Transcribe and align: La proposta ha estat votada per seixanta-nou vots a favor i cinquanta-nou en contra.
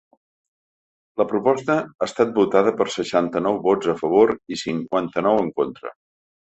La 1.21 1.27
proposta 1.33 1.75
ha 1.83 2.07
estat 2.07 2.33
votada 2.39 2.75
per 2.81 2.89
seixanta-nou 2.97 3.63
vots 3.71 3.95
a 3.97 3.99
favor 4.03 4.37
i 4.57 4.63
cinquanta-nou 4.67 5.43
en 5.47 5.57
contra. 5.63 5.99